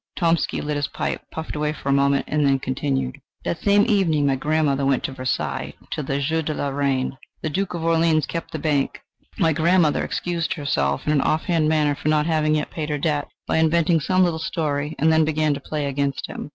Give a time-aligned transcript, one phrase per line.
[0.17, 4.25] Tomsky lit his pipe, puffed away for a moment and then continued: "That same evening
[4.25, 7.19] my grandmother went to Versailles to the jeu de la reine.
[7.43, 8.99] The Duke of Orleans kept the bank;
[9.37, 12.97] my grandmother excused herself in an off hand manner for not having yet paid her
[12.97, 16.49] debt, by inventing some little story, and then began to play against him.